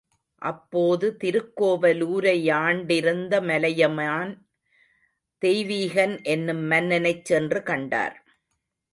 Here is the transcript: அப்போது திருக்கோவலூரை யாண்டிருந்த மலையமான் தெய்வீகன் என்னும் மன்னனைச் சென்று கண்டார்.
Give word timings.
அப்போது 0.41 1.07
திருக்கோவலூரை 1.23 2.33
யாண்டிருந்த 2.43 3.41
மலையமான் 3.41 4.31
தெய்வீகன் 5.41 6.15
என்னும் 6.23 6.63
மன்னனைச் 6.71 7.25
சென்று 7.25 7.63
கண்டார். 7.63 8.15